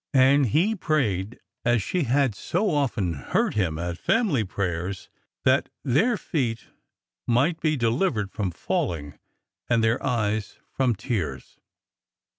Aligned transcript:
And 0.15 0.47
he 0.47 0.73
prayed, 0.75 1.39
as 1.63 1.83
she 1.83 2.05
had 2.05 2.33
so 2.33 2.71
often 2.71 3.13
heard 3.13 3.53
him 3.53 3.77
at 3.77 3.99
family 3.99 4.43
pray 4.43 4.69
ers, 4.69 5.09
that 5.43 5.69
their 5.83 6.17
feet 6.17 6.69
might 7.27 7.59
be 7.61 7.77
delivered 7.77 8.31
from 8.31 8.49
falling 8.49 9.19
and 9.69 9.83
their 9.83 10.03
eyes 10.03 10.57
from 10.71 10.95
tears." 10.95 11.59